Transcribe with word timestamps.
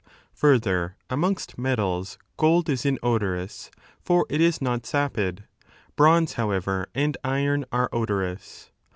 5 0.31 0.31
Further, 0.33 0.95
amongst 1.11 1.59
metals 1.59 2.17
gold 2.35 2.67
is 2.69 2.87
inodorous, 2.87 3.69
for 4.01 4.25
it 4.29 4.41
is 4.41 4.59
not 4.59 4.83
sapid; 4.87 5.43
bronze, 5.95 6.33
however, 6.33 6.89
and 6.95 7.17
iron 7.23 7.65
are 7.71 7.87
odorous. 7.93 8.71